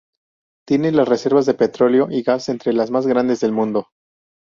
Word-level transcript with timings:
Tiene 0.67 0.91
las 0.91 1.07
reservas 1.07 1.45
de 1.45 1.53
petróleo 1.53 2.07
y 2.09 2.23
gas 2.23 2.49
entre 2.49 2.73
las 2.73 2.89
más 2.89 3.05
grandes 3.05 3.39
del 3.41 3.51
mundo. 3.51 3.89